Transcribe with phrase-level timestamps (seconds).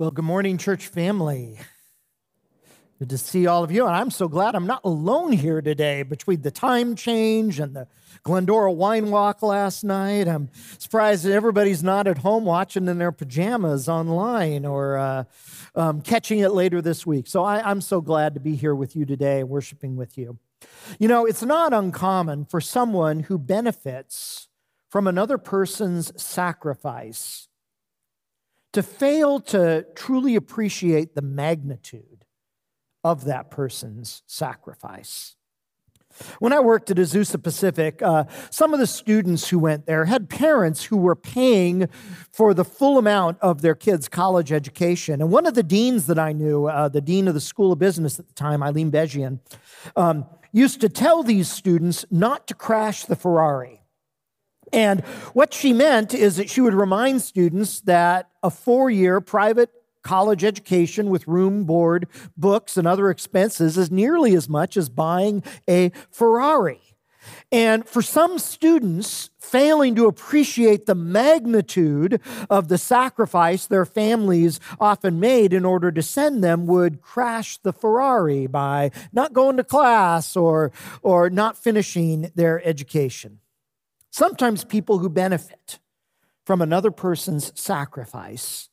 [0.00, 1.58] Well, good morning, church family.
[2.98, 3.84] Good to see all of you.
[3.84, 7.86] And I'm so glad I'm not alone here today between the time change and the
[8.22, 10.26] Glendora wine walk last night.
[10.26, 15.24] I'm surprised that everybody's not at home watching in their pajamas online or uh,
[15.74, 17.26] um, catching it later this week.
[17.26, 20.38] So I, I'm so glad to be here with you today, worshiping with you.
[20.98, 24.48] You know, it's not uncommon for someone who benefits
[24.88, 27.49] from another person's sacrifice
[28.72, 32.24] to fail to truly appreciate the magnitude
[33.02, 35.36] of that person's sacrifice.
[36.38, 40.28] When I worked at Azusa Pacific, uh, some of the students who went there had
[40.28, 41.88] parents who were paying
[42.32, 45.20] for the full amount of their kids' college education.
[45.20, 47.78] And one of the deans that I knew, uh, the dean of the School of
[47.78, 49.38] Business at the time, Ilene Bezjian,
[49.96, 53.79] um, used to tell these students not to crash the Ferrari.
[54.72, 55.00] And
[55.32, 59.70] what she meant is that she would remind students that a four year private
[60.02, 62.06] college education with room, board,
[62.36, 66.80] books, and other expenses is nearly as much as buying a Ferrari.
[67.52, 75.20] And for some students, failing to appreciate the magnitude of the sacrifice their families often
[75.20, 80.36] made in order to send them would crash the Ferrari by not going to class
[80.36, 83.40] or, or not finishing their education.
[84.10, 85.78] Sometimes people who benefit
[86.44, 88.68] from another person's sacrifice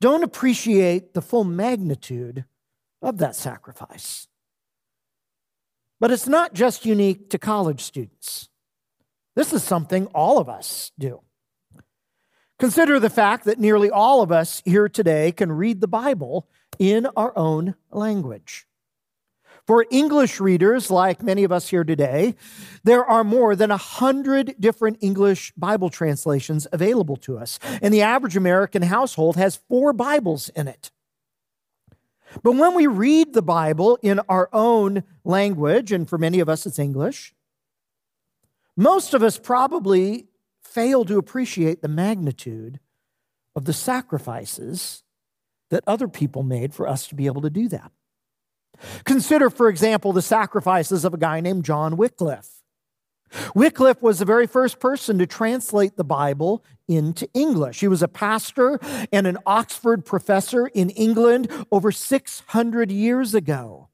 [0.00, 2.44] don't appreciate the full magnitude
[3.02, 4.28] of that sacrifice.
[5.98, 8.48] But it's not just unique to college students.
[9.36, 11.20] This is something all of us do.
[12.58, 16.46] Consider the fact that nearly all of us here today can read the Bible
[16.78, 18.66] in our own language.
[19.66, 22.34] For English readers, like many of us here today,
[22.82, 27.58] there are more than 100 different English Bible translations available to us.
[27.82, 30.90] And the average American household has four Bibles in it.
[32.42, 36.64] But when we read the Bible in our own language, and for many of us
[36.64, 37.34] it's English,
[38.76, 40.28] most of us probably
[40.62, 42.78] fail to appreciate the magnitude
[43.56, 45.02] of the sacrifices
[45.70, 47.90] that other people made for us to be able to do that.
[49.04, 52.62] Consider, for example, the sacrifices of a guy named John Wycliffe.
[53.54, 57.80] Wycliffe was the very first person to translate the Bible into English.
[57.80, 58.80] He was a pastor
[59.12, 63.88] and an Oxford professor in England over 600 years ago.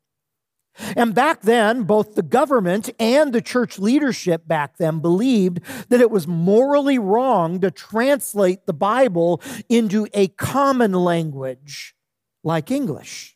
[0.94, 6.10] And back then, both the government and the church leadership back then believed that it
[6.10, 11.94] was morally wrong to translate the Bible into a common language
[12.44, 13.35] like English.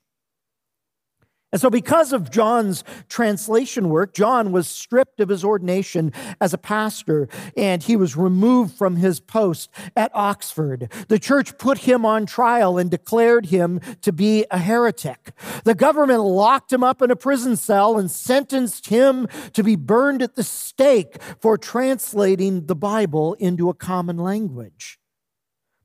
[1.53, 6.59] And so, because of John's translation work, John was stripped of his ordination as a
[6.59, 10.93] pastor and he was removed from his post at Oxford.
[11.09, 15.33] The church put him on trial and declared him to be a heretic.
[15.65, 20.23] The government locked him up in a prison cell and sentenced him to be burned
[20.23, 25.01] at the stake for translating the Bible into a common language.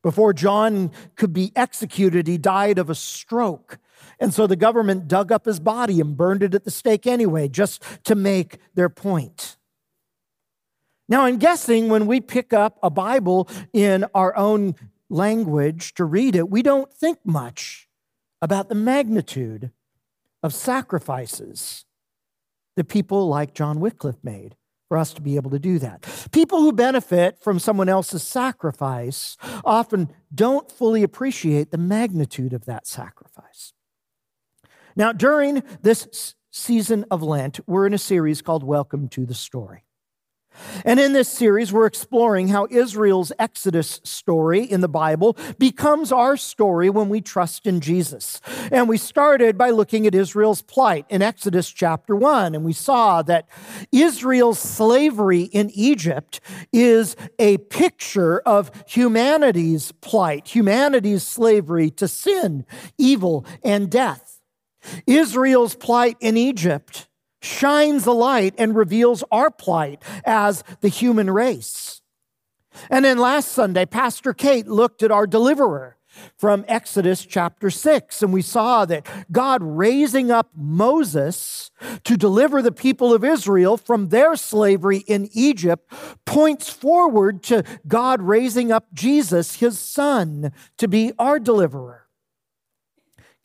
[0.03, 3.79] Before John could be executed, he died of a stroke.
[4.19, 7.47] And so the government dug up his body and burned it at the stake anyway,
[7.47, 9.57] just to make their point.
[11.07, 14.75] Now, I'm guessing when we pick up a Bible in our own
[15.09, 17.87] language to read it, we don't think much
[18.41, 19.71] about the magnitude
[20.41, 21.85] of sacrifices
[22.75, 24.55] that people like John Wycliffe made
[24.87, 26.05] for us to be able to do that.
[26.31, 32.85] People who benefit from someone else's sacrifice often don't fully appreciate the magnitude of that
[32.85, 33.73] sacrifice.
[34.95, 39.83] Now, during this season of Lent, we're in a series called Welcome to the Story.
[40.85, 46.37] And in this series, we're exploring how Israel's Exodus story in the Bible becomes our
[46.37, 48.39] story when we trust in Jesus.
[48.71, 52.55] And we started by looking at Israel's plight in Exodus chapter 1.
[52.55, 53.49] And we saw that
[53.91, 56.39] Israel's slavery in Egypt
[56.71, 62.65] is a picture of humanity's plight, humanity's slavery to sin,
[62.97, 64.34] evil, and death.
[65.07, 67.07] Israel's plight in Egypt
[67.41, 72.01] shines a light and reveals our plight as the human race.
[72.89, 75.97] And then last Sunday, Pastor Kate looked at our deliverer
[76.37, 81.71] from Exodus chapter 6, and we saw that God raising up Moses
[82.03, 85.91] to deliver the people of Israel from their slavery in Egypt
[86.25, 92.04] points forward to God raising up Jesus, his son, to be our deliverer.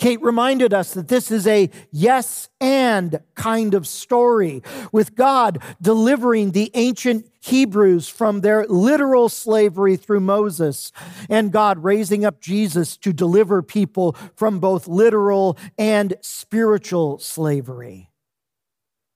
[0.01, 4.63] Kate reminded us that this is a yes and kind of story,
[4.93, 10.91] with God delivering the ancient Hebrews from their literal slavery through Moses,
[11.29, 18.11] and God raising up Jesus to deliver people from both literal and spiritual slavery.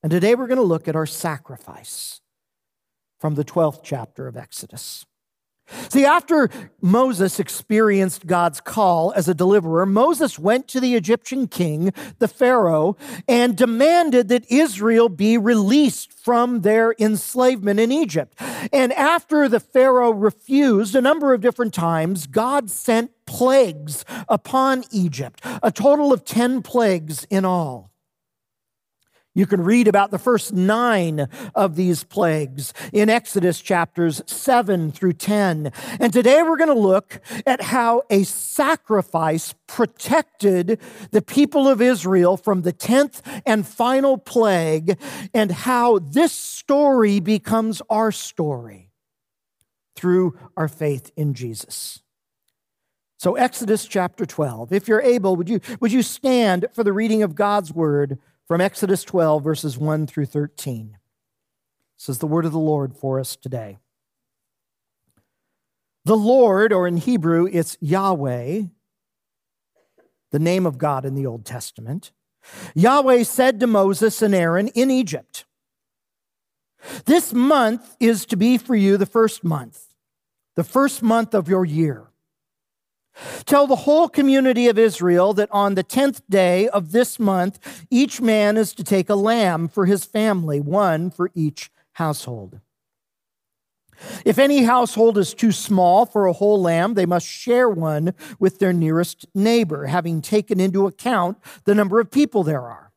[0.03, 2.21] And today we're going to look at our sacrifice
[3.19, 5.07] from the 12th chapter of Exodus.
[5.89, 6.49] See, after
[6.81, 12.97] Moses experienced God's call as a deliverer, Moses went to the Egyptian king, the Pharaoh,
[13.27, 18.39] and demanded that Israel be released from their enslavement in Egypt.
[18.71, 25.41] And after the Pharaoh refused a number of different times, God sent plagues upon Egypt,
[25.63, 27.94] a total of 10 plagues in all.
[29.37, 35.13] You can read about the first nine of these plagues in Exodus chapters 7 through
[35.13, 35.73] 10.
[35.99, 40.79] And today we're going to look at how a sacrifice protected
[41.11, 44.97] the people of Israel from the 10th and final plague,
[45.33, 48.89] and how this story becomes our story
[49.97, 52.01] through our faith in Jesus.
[53.17, 54.71] So, Exodus chapter 12.
[54.71, 58.17] If you're able, would you, would you stand for the reading of God's word?
[58.47, 60.97] From Exodus 12, verses 1 through 13.
[61.97, 63.79] This is the word of the Lord for us today.
[66.03, 68.63] The Lord, or in Hebrew, it's Yahweh,
[70.31, 72.11] the name of God in the Old Testament.
[72.75, 75.45] Yahweh said to Moses and Aaron in Egypt,
[77.05, 79.95] This month is to be for you the first month,
[80.55, 82.11] the first month of your year.
[83.45, 88.19] Tell the whole community of Israel that on the 10th day of this month, each
[88.21, 92.59] man is to take a lamb for his family, one for each household.
[94.25, 98.59] If any household is too small for a whole lamb, they must share one with
[98.59, 102.91] their nearest neighbor, having taken into account the number of people there are.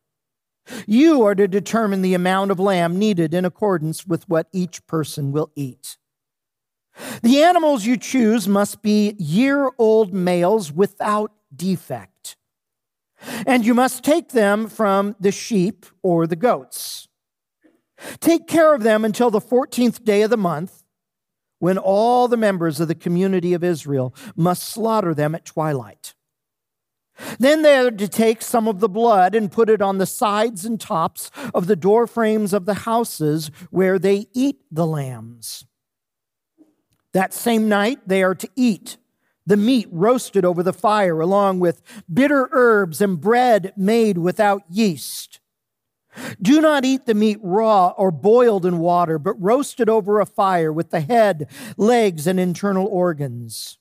[0.86, 5.32] You are to determine the amount of lamb needed in accordance with what each person
[5.32, 5.96] will eat.
[7.22, 12.36] The animals you choose must be year old males without defect.
[13.46, 17.08] And you must take them from the sheep or the goats.
[18.20, 20.84] Take care of them until the 14th day of the month,
[21.58, 26.14] when all the members of the community of Israel must slaughter them at twilight.
[27.40, 30.64] Then they are to take some of the blood and put it on the sides
[30.64, 35.64] and tops of the door frames of the houses where they eat the lambs.
[37.18, 38.96] That same night, they are to eat
[39.44, 45.40] the meat roasted over the fire, along with bitter herbs and bread made without yeast.
[46.40, 50.72] Do not eat the meat raw or boiled in water, but roasted over a fire
[50.72, 53.78] with the head, legs, and internal organs.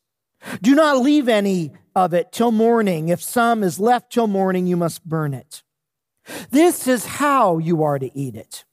[0.60, 3.10] Do not leave any of it till morning.
[3.10, 5.62] If some is left till morning, you must burn it.
[6.50, 8.66] This is how you are to eat it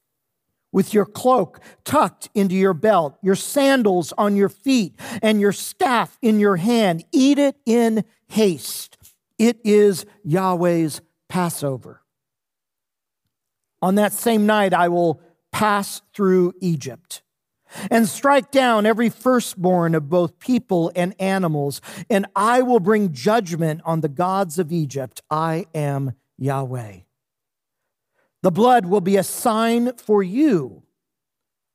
[0.75, 4.93] with your cloak tucked into your belt, your sandals on your feet,
[5.23, 7.05] and your staff in your hand.
[7.13, 8.99] Eat it in haste.
[9.39, 12.03] It is Yahweh's Passover.
[13.81, 15.21] On that same night, I will
[15.53, 17.23] pass through Egypt
[17.91, 21.81] and strike down every firstborn of both people and animals,
[22.11, 25.23] and I will bring judgment on the gods of Egypt.
[25.31, 26.99] I am Yahweh.
[28.45, 30.83] The blood will be a sign for you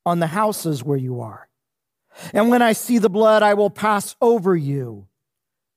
[0.06, 1.48] on the houses where you are.
[2.32, 5.08] And when I see the blood, I will pass over you.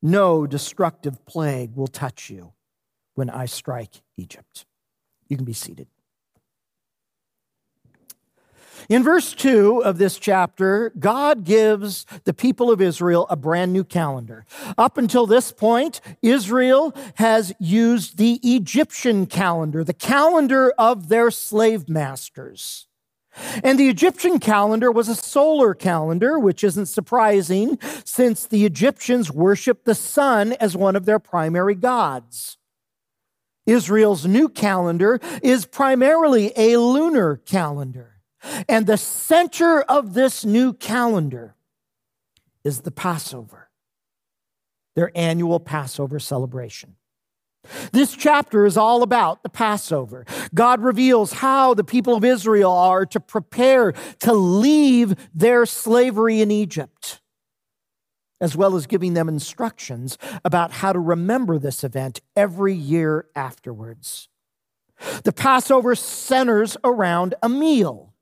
[0.04, 2.54] No destructive plague will touch you
[3.16, 4.68] when I strike Egypt.
[5.28, 5.88] You can be seated.
[8.90, 13.83] In verse 2 of this chapter, God gives the people of Israel a brand new
[13.83, 14.45] calendar.
[14.78, 21.87] Up until this point, Israel has used the Egyptian calendar, the calendar of their slave
[21.87, 22.87] masters.
[23.63, 29.85] And the Egyptian calendar was a solar calendar, which isn't surprising since the Egyptians worshiped
[29.85, 32.57] the sun as one of their primary gods.
[33.66, 38.13] Israel's new calendar is primarily a lunar calendar.
[38.68, 41.56] And the center of this new calendar
[42.64, 43.69] is the Passover,
[44.95, 46.95] their annual Passover celebration.
[47.94, 50.26] This chapter is all about the Passover.
[50.54, 56.52] God reveals how the people of Israel are to prepare to leave their slavery in
[56.52, 57.21] Egypt,
[58.42, 64.28] as well as giving them instructions about how to remember this event every year afterwards.
[65.23, 68.13] The Passover centers around a meal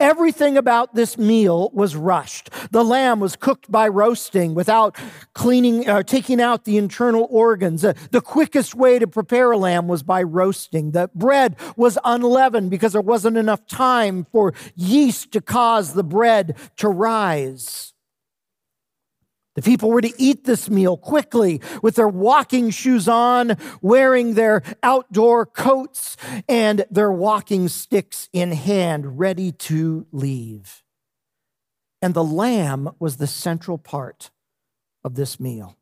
[0.00, 2.50] Everything about this meal was rushed.
[2.70, 4.96] The lamb was cooked by roasting without
[5.34, 7.84] cleaning, uh, taking out the internal organs.
[7.84, 10.92] Uh, the quickest way to prepare a lamb was by roasting.
[10.92, 16.56] The bread was unleavened because there wasn't enough time for yeast to cause the bread
[16.76, 17.91] to rise.
[19.54, 24.62] The people were to eat this meal quickly with their walking shoes on, wearing their
[24.82, 26.16] outdoor coats
[26.48, 30.82] and their walking sticks in hand, ready to leave.
[32.00, 34.30] And the lamb was the central part
[35.04, 35.76] of this meal.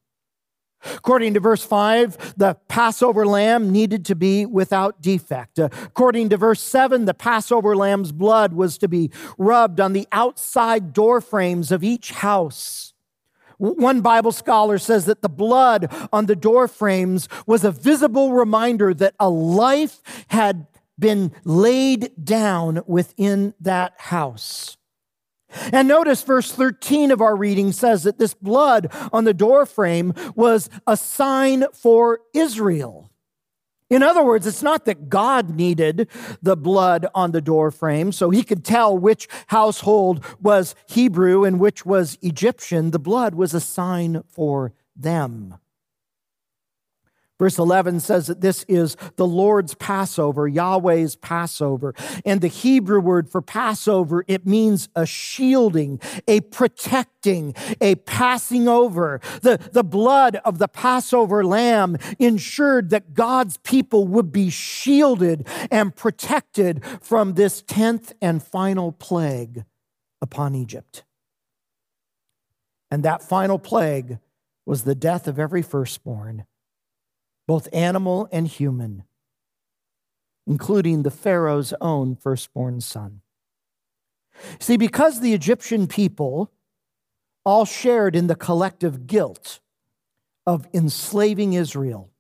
[0.95, 5.59] According to verse 5, the Passover lamb needed to be without defect.
[5.59, 10.93] According to verse 7, the Passover lamb's blood was to be rubbed on the outside
[10.93, 12.90] door frames of each house
[13.61, 18.95] one Bible scholar says that the blood on the door frames was a visible reminder
[18.95, 20.67] that a life had
[20.99, 24.77] been laid down within that house.
[25.73, 30.15] And notice verse 13 of our reading says that this blood on the door frame
[30.35, 33.10] was a sign for Israel.
[33.91, 36.09] In other words, it's not that God needed
[36.41, 41.59] the blood on the door frame so he could tell which household was Hebrew and
[41.59, 42.93] which was Egyptian.
[42.93, 45.57] The blood was a sign for them.
[47.41, 51.95] Verse 11 says that this is the Lord's Passover, Yahweh's Passover.
[52.27, 59.23] And the Hebrew word for Passover, it means a shielding, a protecting, a passing over.
[59.41, 65.97] The, the blood of the Passover lamb ensured that God's people would be shielded and
[65.97, 69.65] protected from this tenth and final plague
[70.21, 71.05] upon Egypt.
[72.91, 74.19] And that final plague
[74.67, 76.45] was the death of every firstborn
[77.51, 79.03] both animal and human,
[80.47, 83.23] including the Pharaoh's own firstborn son.
[84.61, 86.53] See, because the Egyptian people
[87.45, 89.59] all shared in the collective guilt
[90.47, 92.13] of enslaving Israel,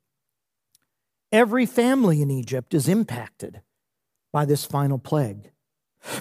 [1.30, 3.62] every family in Egypt is impacted
[4.32, 5.52] by this final plague.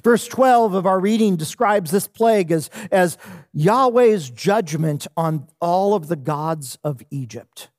[0.03, 3.17] Verse 12 of our reading describes this plague as, as
[3.53, 7.71] Yahweh's judgment on all of the gods of Egypt.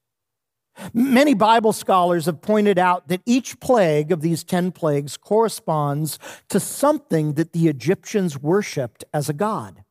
[0.93, 6.19] Many Bible scholars have pointed out that each plague of these 10 plagues corresponds
[6.49, 9.85] to something that the Egyptians worshiped as a god.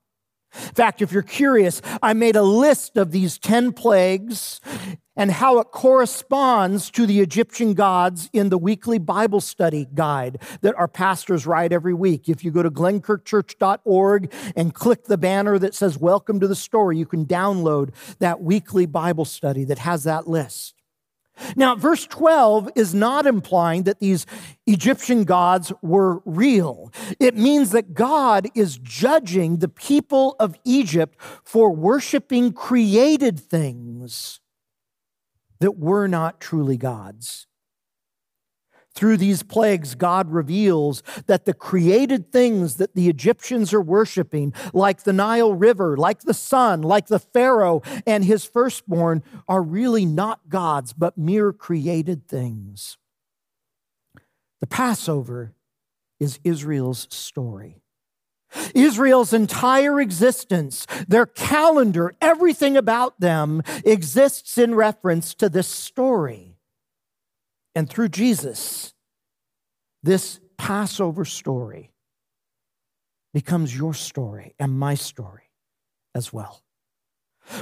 [0.53, 4.60] In fact, if you're curious, I made a list of these 10 plagues
[5.15, 10.75] and how it corresponds to the Egyptian gods in the weekly Bible study guide that
[10.75, 12.29] our pastors write every week.
[12.29, 16.98] If you go to glenkirkchurch.org and click the banner that says Welcome to the Story,
[16.98, 20.78] you can download that weekly Bible study that has that list.
[21.55, 24.25] Now, verse 12 is not implying that these
[24.65, 26.91] Egyptian gods were real.
[27.19, 34.39] It means that God is judging the people of Egypt for worshiping created things
[35.60, 37.48] that were not truly gods.
[39.00, 45.03] Through these plagues, God reveals that the created things that the Egyptians are worshiping, like
[45.03, 50.50] the Nile River, like the sun, like the Pharaoh and his firstborn, are really not
[50.50, 52.98] gods, but mere created things.
[54.60, 55.53] The Passover
[56.20, 57.82] is Israel's story.
[58.75, 66.49] Israel's entire existence, their calendar, everything about them exists in reference to this story.
[67.75, 68.93] And through Jesus,
[70.03, 71.91] this Passover story
[73.33, 75.43] becomes your story and my story
[76.15, 76.63] as well.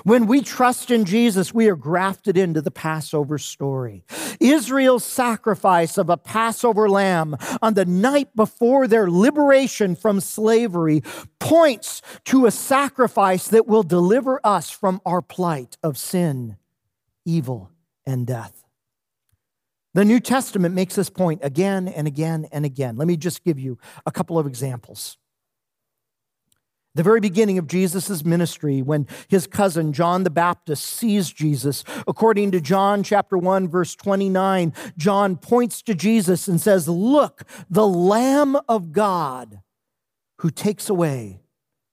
[0.04, 4.04] When we trust in Jesus, we are grafted into the Passover story.
[4.40, 11.04] Israel's sacrifice of a Passover lamb on the night before their liberation from slavery
[11.40, 16.58] points to a sacrifice that will deliver us from our plight of sin,
[17.26, 17.72] evil,
[18.06, 18.67] and death.
[19.98, 22.98] The New Testament makes this point again and again and again.
[22.98, 25.18] Let me just give you a couple of examples.
[26.94, 32.52] The very beginning of Jesus' ministry, when his cousin John the Baptist sees Jesus, according
[32.52, 38.56] to John chapter 1, verse 29, John points to Jesus and says, Look, the Lamb
[38.70, 39.62] of God
[40.42, 41.42] who takes away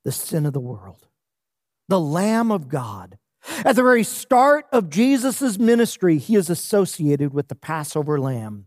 [0.04, 1.08] the sin of the world.
[1.88, 3.16] The Lamb of God
[3.65, 8.67] at the very start of Jesus' ministry, he is associated with the Passover lamb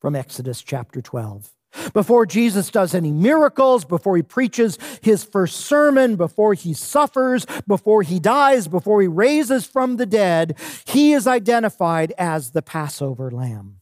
[0.00, 1.52] from Exodus chapter 12.
[1.94, 8.02] Before Jesus does any miracles, before he preaches his first sermon, before he suffers, before
[8.02, 13.78] he dies, before he raises from the dead, he is identified as the Passover lamb.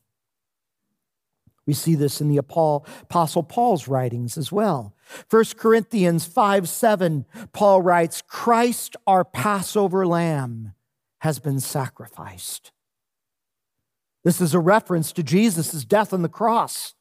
[1.66, 4.94] We see this in the Apostle Paul's writings as well.
[5.28, 10.72] 1 Corinthians 5 7, Paul writes, Christ, our Passover lamb,
[11.20, 12.72] has been sacrificed.
[14.24, 16.94] This is a reference to Jesus' death on the cross.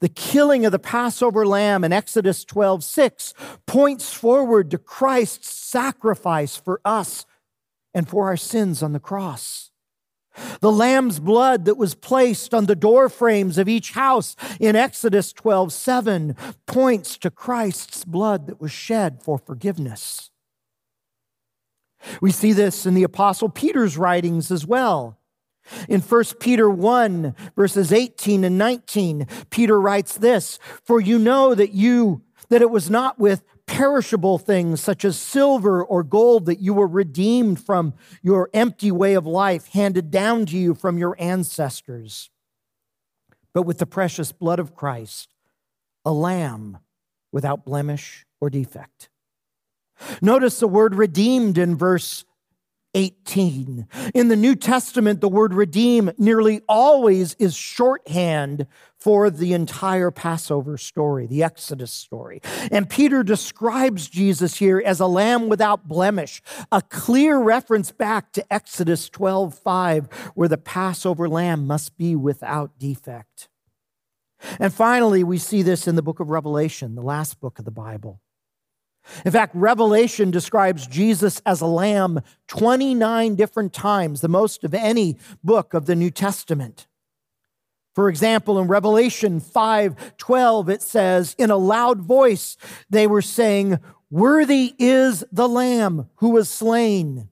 [0.00, 3.34] The killing of the Passover lamb in Exodus 12 6
[3.66, 7.26] points forward to Christ's sacrifice for us
[7.94, 9.67] and for our sins on the cross.
[10.60, 15.32] The lamb's blood that was placed on the door frames of each house in Exodus
[15.32, 20.30] 12 7 points to Christ's blood that was shed for forgiveness.
[22.20, 25.18] We see this in the Apostle Peter's writings as well.
[25.88, 31.72] In 1 Peter 1, verses 18 and 19, Peter writes this For you know that
[31.72, 36.74] you, that it was not with perishable things such as silver or gold that you
[36.74, 42.30] were redeemed from your empty way of life handed down to you from your ancestors,
[43.52, 45.34] but with the precious blood of Christ,
[46.04, 46.78] a lamb
[47.30, 49.10] without blemish or defect.
[50.22, 52.24] Notice the word redeemed in verse
[52.94, 53.86] 18.
[54.14, 58.66] In the New Testament, the word redeem nearly always is shorthand
[58.96, 62.40] for the entire Passover story, the Exodus story.
[62.72, 66.42] And Peter describes Jesus here as a lamb without blemish,
[66.72, 72.78] a clear reference back to Exodus 12 5, where the Passover lamb must be without
[72.78, 73.48] defect.
[74.58, 77.70] And finally, we see this in the book of Revelation, the last book of the
[77.70, 78.20] Bible.
[79.24, 85.16] In fact, Revelation describes Jesus as a lamb 29 different times, the most of any
[85.42, 86.86] book of the New Testament.
[87.94, 92.56] For example, in Revelation 5:12 it says in a loud voice
[92.88, 97.28] they were saying, "Worthy is the lamb who was slain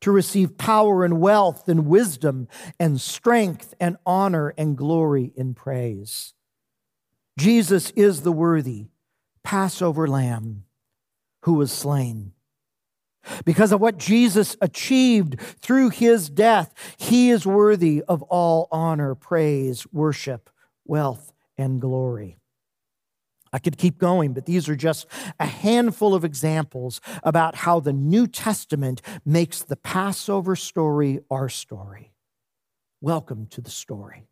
[0.00, 2.48] to receive power and wealth and wisdom
[2.80, 6.34] and strength and honor and glory and praise."
[7.38, 8.88] Jesus is the worthy
[9.44, 10.65] Passover lamb
[11.46, 12.32] who was slain.
[13.44, 19.86] Because of what Jesus achieved through his death, he is worthy of all honor, praise,
[19.92, 20.50] worship,
[20.84, 22.40] wealth, and glory.
[23.52, 25.06] I could keep going, but these are just
[25.38, 32.12] a handful of examples about how the New Testament makes the Passover story our story.
[33.00, 34.26] Welcome to the story.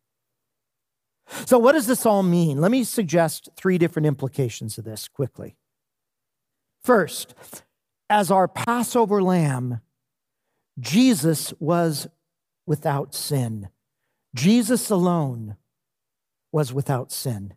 [1.46, 2.60] So, what does this all mean?
[2.60, 5.56] Let me suggest three different implications of this quickly.
[6.84, 7.34] First,
[8.10, 9.80] as our Passover lamb,
[10.78, 12.06] Jesus was
[12.66, 13.70] without sin.
[14.34, 15.56] Jesus alone
[16.52, 17.54] was without sin.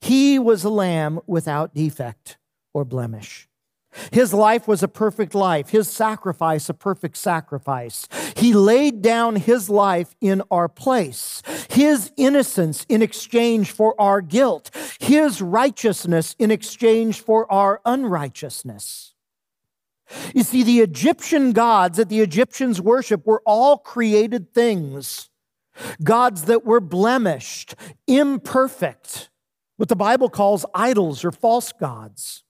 [0.00, 2.38] He was a lamb without defect
[2.72, 3.48] or blemish.
[4.12, 8.06] His life was a perfect life, his sacrifice a perfect sacrifice.
[8.36, 11.42] He laid down his life in our place,
[11.76, 19.12] his innocence in exchange for our guilt, his righteousness in exchange for our unrighteousness.
[20.34, 25.28] You see, the Egyptian gods that the Egyptians worship were all created things,
[26.02, 27.74] gods that were blemished,
[28.06, 29.28] imperfect,
[29.76, 32.42] what the Bible calls idols or false gods.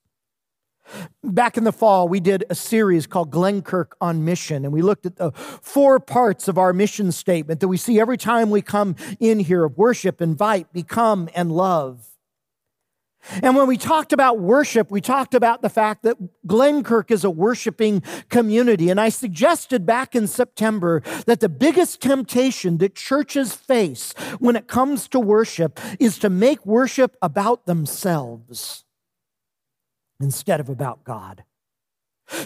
[1.22, 5.06] Back in the fall, we did a series called Glenkirk on Mission, and we looked
[5.06, 8.96] at the four parts of our mission statement that we see every time we come
[9.18, 12.16] in here of worship, invite, become, and love.
[13.42, 17.30] And when we talked about worship, we talked about the fact that Glenkirk is a
[17.30, 18.88] worshiping community.
[18.88, 24.68] And I suggested back in September that the biggest temptation that churches face when it
[24.68, 28.85] comes to worship is to make worship about themselves
[30.20, 31.44] instead of about God.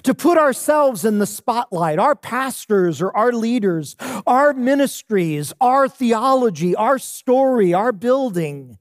[0.03, 6.75] To put ourselves in the spotlight, our pastors or our leaders, our ministries, our theology,
[6.75, 8.79] our story, our building,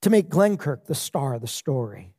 [0.00, 2.15] to make Glenkirk the star of the story.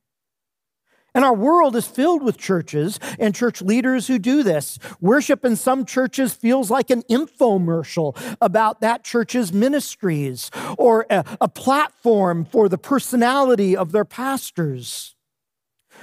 [1.18, 4.78] And our world is filled with churches and church leaders who do this.
[5.02, 11.48] Worship in some churches feels like an infomercial about that church's ministries or a, a
[11.48, 15.16] platform for the personality of their pastors.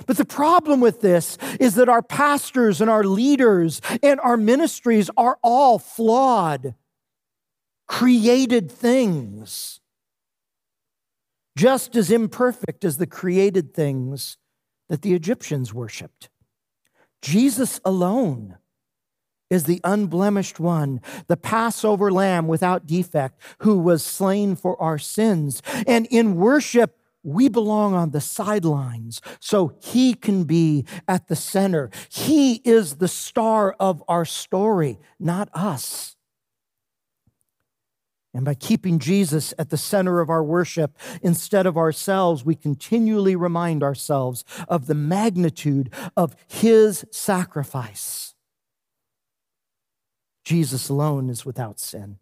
[0.05, 5.11] But the problem with this is that our pastors and our leaders and our ministries
[5.17, 6.75] are all flawed,
[7.87, 9.79] created things,
[11.57, 14.39] just as imperfect as the created things
[14.89, 16.29] that the Egyptians worshiped.
[17.23, 18.59] Jesus alone
[19.51, 25.63] is the unblemished one, the Passover lamb without defect, who was slain for our sins.
[25.87, 31.91] And in worship, we belong on the sidelines so he can be at the center.
[32.11, 36.14] He is the star of our story, not us.
[38.35, 43.37] And by keeping Jesus at the center of our worship instead of ourselves, we continually
[43.37, 48.35] remind ourselves of the magnitude of his sacrifice.
[50.45, 52.19] Jesus alone is without sin.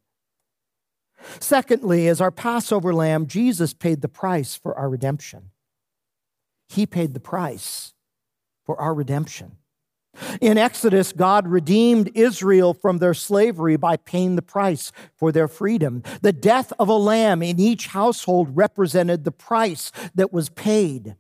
[1.41, 5.51] Secondly, as our Passover lamb, Jesus paid the price for our redemption.
[6.69, 7.95] He paid the price
[8.65, 9.57] for our redemption.
[10.41, 16.03] In Exodus, God redeemed Israel from their slavery by paying the price for their freedom.
[16.21, 21.17] The death of a lamb in each household represented the price that was paid.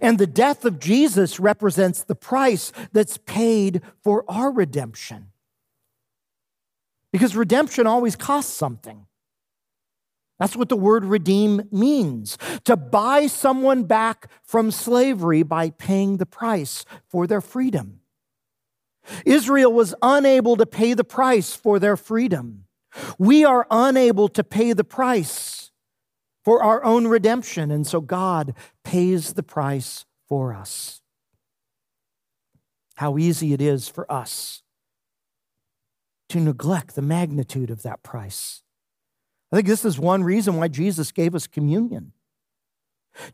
[0.00, 5.28] And the death of Jesus represents the price that's paid for our redemption.
[7.12, 9.06] Because redemption always costs something.
[10.38, 16.26] That's what the word redeem means to buy someone back from slavery by paying the
[16.26, 18.00] price for their freedom.
[19.24, 22.64] Israel was unable to pay the price for their freedom.
[23.18, 25.70] We are unable to pay the price
[26.44, 31.00] for our own redemption, and so God pays the price for us.
[32.96, 34.62] How easy it is for us
[36.28, 38.62] to neglect the magnitude of that price.
[39.52, 42.12] I think this is one reason why Jesus gave us communion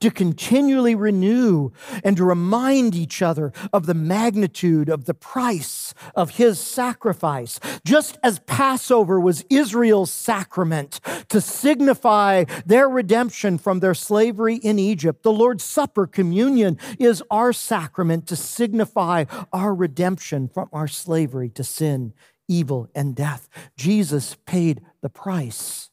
[0.00, 1.70] to continually renew
[2.04, 7.58] and to remind each other of the magnitude of the price of his sacrifice.
[7.84, 15.22] Just as Passover was Israel's sacrament to signify their redemption from their slavery in Egypt,
[15.22, 21.64] the Lord's Supper, communion, is our sacrament to signify our redemption from our slavery to
[21.64, 22.12] sin,
[22.48, 23.48] evil, and death.
[23.76, 25.90] Jesus paid the price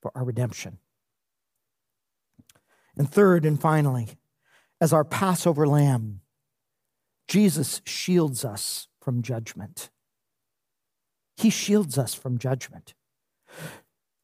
[0.00, 0.78] for our redemption.
[2.98, 4.18] And third and finally,
[4.80, 6.20] as our Passover lamb,
[7.28, 9.90] Jesus shields us from judgment.
[11.36, 12.94] He shields us from judgment.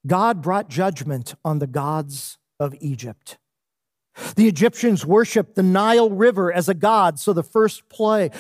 [0.06, 3.38] God brought judgment on the gods of Egypt.
[4.37, 8.33] The Egyptians worshiped the Nile River as a god, so the first plague,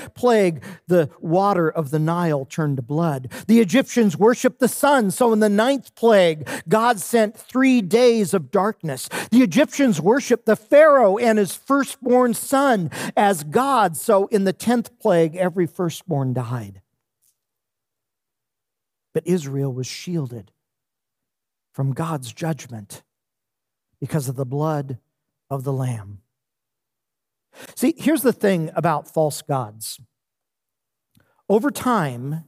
[0.86, 3.32] the water of the Nile turned to blood.
[3.46, 8.50] The Egyptians worshiped the sun, so in the ninth plague, God sent three days of
[8.50, 9.08] darkness.
[9.30, 14.98] The Egyptians worshiped the Pharaoh and his firstborn son as God, so in the tenth
[14.98, 16.80] plague, every firstborn died.
[19.12, 20.52] But Israel was shielded
[21.72, 23.02] from God's judgment
[24.00, 24.98] because of the blood
[25.50, 26.18] of the Lamb.
[27.74, 30.00] See, here's the thing about false gods.
[31.48, 32.44] Over time,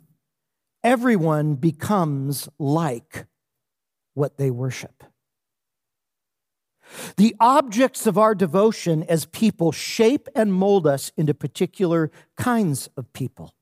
[0.82, 3.26] everyone becomes like
[4.14, 5.04] what they worship.
[7.16, 13.12] The objects of our devotion as people shape and mold us into particular kinds of
[13.12, 13.54] people.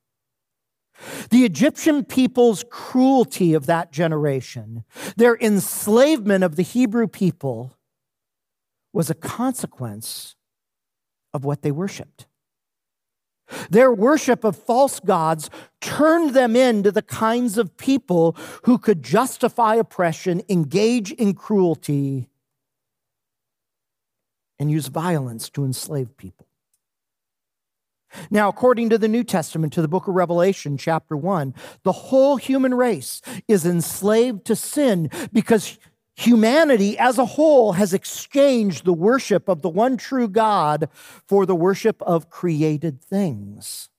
[1.29, 4.85] The Egyptian people's cruelty of that generation,
[5.17, 7.75] their enslavement of the Hebrew people,
[8.95, 10.35] was a consequence
[11.33, 12.27] of what they worshiped.
[13.69, 15.49] Their worship of false gods
[15.81, 22.29] turned them into the kinds of people who could justify oppression, engage in cruelty,
[24.57, 26.47] and use violence to enslave people.
[28.31, 31.53] Now, according to the New Testament, to the book of Revelation, chapter 1,
[31.83, 35.77] the whole human race is enslaved to sin because
[36.15, 40.89] Humanity as a whole has exchanged the worship of the one true God
[41.27, 43.89] for the worship of created things.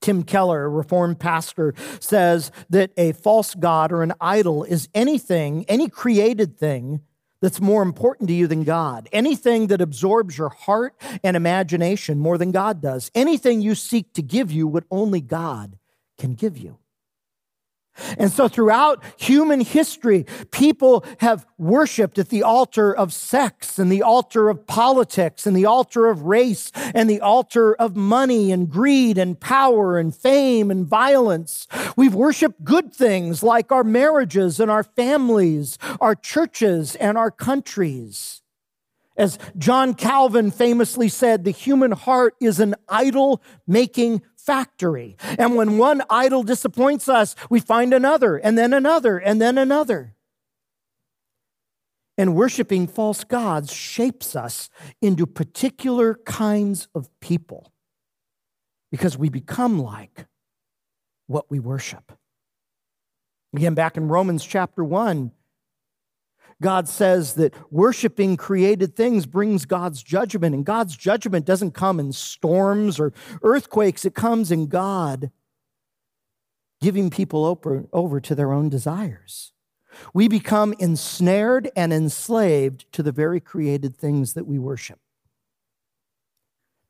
[0.00, 5.64] Tim Keller, a Reformed pastor, says that a false God or an idol is anything,
[5.66, 7.00] any created thing
[7.40, 9.08] that's more important to you than God.
[9.12, 13.10] Anything that absorbs your heart and imagination more than God does.
[13.14, 15.78] Anything you seek to give you what only God
[16.18, 16.78] can give you.
[18.18, 24.02] And so, throughout human history, people have worshiped at the altar of sex and the
[24.02, 29.16] altar of politics and the altar of race and the altar of money and greed
[29.16, 31.68] and power and fame and violence.
[31.96, 38.42] We've worshiped good things like our marriages and our families, our churches and our countries.
[39.16, 45.16] As John Calvin famously said, the human heart is an idol making factory.
[45.38, 50.14] And when one idol disappoints us, we find another, and then another, and then another.
[52.16, 54.68] And worshiping false gods shapes us
[55.00, 57.72] into particular kinds of people
[58.92, 60.26] because we become like
[61.26, 62.12] what we worship.
[63.56, 65.32] Again, back in Romans chapter 1,
[66.62, 72.12] God says that worshiping created things brings God's judgment, and God's judgment doesn't come in
[72.12, 73.12] storms or
[73.42, 75.30] earthquakes, it comes in God
[76.80, 79.52] giving people over, over to their own desires.
[80.12, 84.98] We become ensnared and enslaved to the very created things that we worship.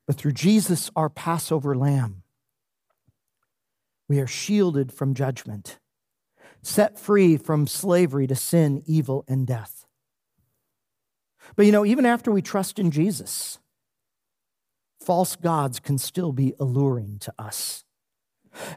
[0.07, 2.23] But through Jesus, our Passover lamb,
[4.07, 5.79] we are shielded from judgment,
[6.65, 9.85] set free from slavery to sin, evil, and death.
[11.55, 13.59] But you know, even after we trust in Jesus,
[14.99, 17.84] false gods can still be alluring to us.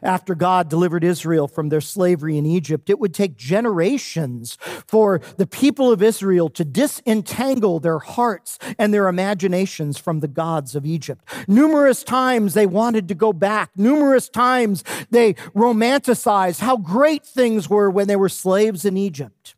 [0.01, 5.47] After God delivered Israel from their slavery in Egypt, it would take generations for the
[5.47, 11.23] people of Israel to disentangle their hearts and their imaginations from the gods of Egypt.
[11.47, 13.71] Numerous times they wanted to go back.
[13.75, 19.55] Numerous times they romanticized how great things were when they were slaves in Egypt.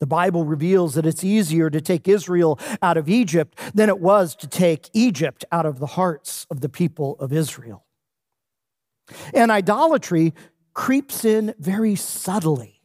[0.00, 4.34] The Bible reveals that it's easier to take Israel out of Egypt than it was
[4.36, 7.83] to take Egypt out of the hearts of the people of Israel.
[9.32, 10.34] And idolatry
[10.72, 12.80] creeps in very subtly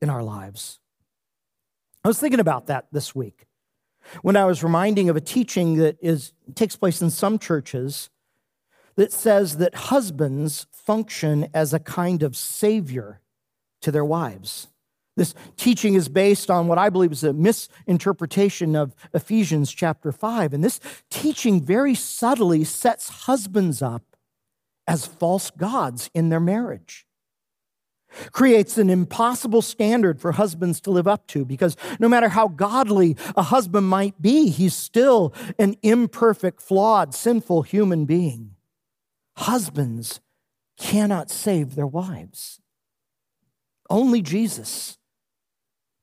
[0.00, 0.80] in our lives.
[2.04, 3.46] I was thinking about that this week
[4.22, 8.10] when I was reminding of a teaching that is, takes place in some churches
[8.96, 13.20] that says that husbands function as a kind of savior
[13.80, 14.68] to their wives.
[15.16, 20.54] This teaching is based on what I believe is a misinterpretation of Ephesians chapter 5.
[20.54, 24.11] And this teaching very subtly sets husbands up
[24.86, 27.06] as false gods in their marriage.
[28.30, 33.16] Creates an impossible standard for husbands to live up to because no matter how godly
[33.36, 38.54] a husband might be, he's still an imperfect, flawed, sinful human being.
[39.36, 40.20] Husbands
[40.78, 42.60] cannot save their wives.
[43.88, 44.98] Only Jesus,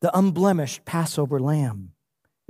[0.02, 1.92] the unblemished Passover lamb,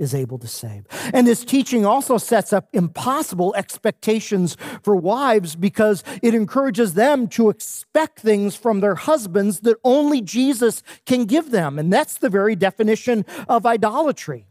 [0.00, 0.86] is able to save.
[1.12, 7.50] And this teaching also sets up impossible expectations for wives because it encourages them to
[7.50, 11.78] expect things from their husbands that only Jesus can give them.
[11.78, 14.46] And that's the very definition of idolatry.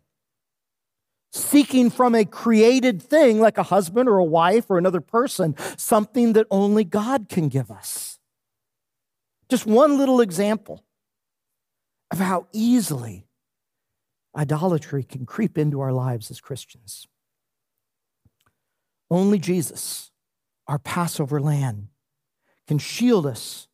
[1.32, 6.34] Seeking from a created thing like a husband or a wife or another person something
[6.34, 8.20] that only God can give us.
[9.50, 10.84] Just one little example
[12.12, 13.29] of how easily
[14.36, 17.08] idolatry can creep into our lives as Christians.
[19.10, 20.12] Only Jesus,
[20.68, 21.90] our Passover lamb,
[22.68, 23.68] can shield us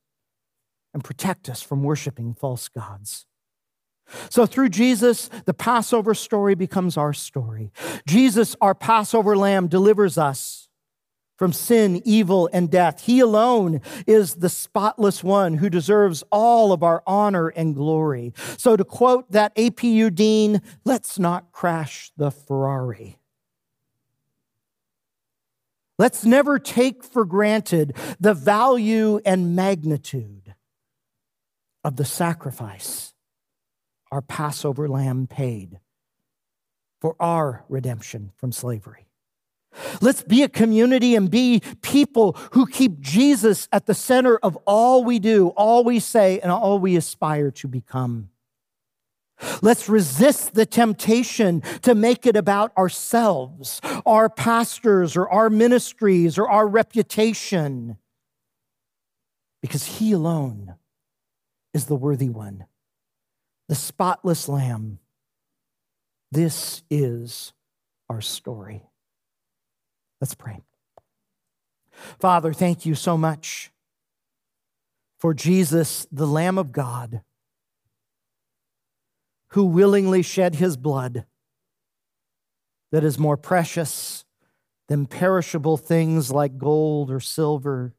[0.94, 3.26] and protect us from worshiping false gods.
[4.30, 7.72] So, through Jesus, the Passover story becomes our story.
[8.08, 10.65] Jesus, our Passover lamb, delivers us
[11.38, 13.02] from sin, evil, and death.
[13.02, 18.34] He alone is the spotless one who deserves all of our honor and glory.
[18.58, 23.18] So, to quote that APU dean, let's not crash the Ferrari.
[25.98, 30.54] Let's never take for granted the value and magnitude
[31.84, 33.14] of the sacrifice
[34.12, 35.80] our Passover lamb paid
[37.02, 39.05] for our redemption from slavery.
[40.02, 45.04] Let's be a community and be people who keep Jesus at the center of all
[45.04, 48.30] we do, all we say, and all we aspire to become.
[49.62, 56.50] Let's resist the temptation to make it about ourselves, our pastors, or our ministries, or
[56.50, 57.98] our reputation,
[59.62, 60.76] because He alone
[61.74, 62.66] is the worthy one,
[63.68, 65.00] the spotless Lamb.
[66.32, 67.54] This is
[68.10, 68.84] our story.
[70.22, 70.62] Let's pray.
[72.20, 73.72] Father, thank you so much
[75.18, 77.22] for Jesus, the Lamb of God,
[79.50, 81.26] who willingly shed his blood
[82.92, 84.24] that is more precious
[84.88, 87.94] than perishable things like gold or silver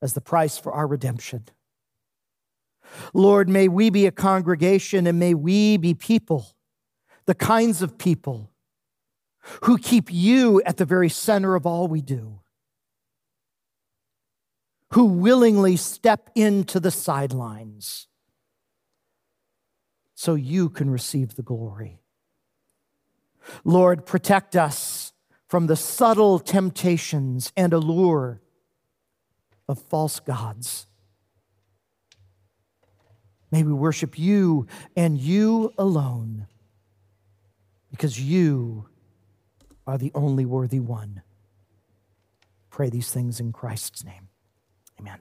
[0.00, 1.44] as the price for our redemption.
[3.12, 6.46] Lord, may we be a congregation and may we be people,
[7.26, 8.50] the kinds of people
[9.62, 12.40] who keep you at the very center of all we do,
[14.92, 18.08] who willingly step into the sidelines
[20.14, 22.00] so you can receive the glory.
[23.64, 25.12] Lord, protect us
[25.48, 28.40] from the subtle temptations and allure
[29.68, 30.86] of false gods.
[33.50, 36.46] May we worship you and you alone
[37.90, 38.88] because you
[39.86, 41.22] are the only worthy one.
[42.70, 44.28] Pray these things in Christ's name.
[44.98, 45.20] Amen.